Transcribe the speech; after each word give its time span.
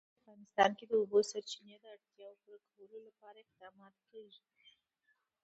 په 0.05 0.11
افغانستان 0.19 0.71
کې 0.77 0.85
د 0.87 0.91
د 0.95 0.99
اوبو 1.01 1.19
سرچینې 1.31 1.75
د 1.79 1.85
اړتیاوو 1.95 2.39
پوره 2.43 2.59
کولو 2.73 2.97
لپاره 3.07 3.37
اقدامات 3.41 3.95
کېږي. 4.09 4.45